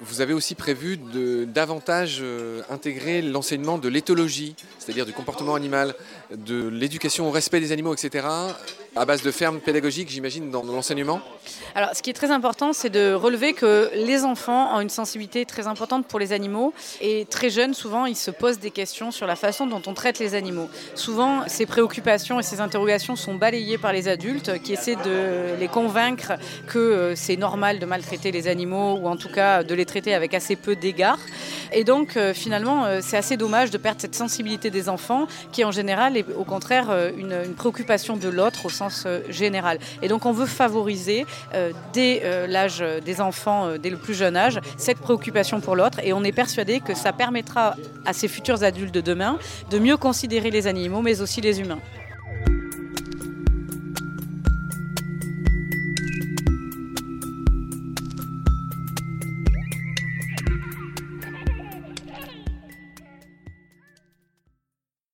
[0.00, 5.94] Vous avez aussi prévu de davantage euh, intégrer l'enseignement de l'éthologie, c'est-à-dire du comportement animal,
[6.34, 8.26] de l'éducation au respect des animaux, etc.,
[8.96, 11.20] à base de fermes pédagogiques, j'imagine, dans l'enseignement
[11.74, 15.44] Alors, ce qui est très important, c'est de relever que les enfants ont une sensibilité
[15.44, 16.72] très importante pour les animaux.
[17.00, 20.20] Et très jeunes, souvent, ils se posent des questions sur la façon dont on traite
[20.20, 20.68] les animaux.
[20.94, 25.68] Souvent, ces préoccupations et ces interrogations sont balayées par les adultes qui essaient de les
[25.68, 26.34] convaincre
[26.68, 30.14] que euh, c'est normal de maltraiter les animaux ou en tout cas de les traiter
[30.14, 31.18] avec assez peu d'égards.
[31.72, 35.64] Et donc, euh, finalement, euh, c'est assez dommage de perdre cette sensibilité des enfants qui,
[35.64, 39.78] en général, est au contraire une, une préoccupation de l'autre au sens euh, général.
[40.02, 44.36] Et donc on veut favoriser euh, dès euh, l'âge des enfants, dès le plus jeune
[44.36, 45.98] âge, cette préoccupation pour l'autre.
[46.02, 49.38] Et on est persuadé que ça permettra à ces futurs adultes de demain
[49.70, 51.80] de mieux considérer les animaux, mais aussi les humains.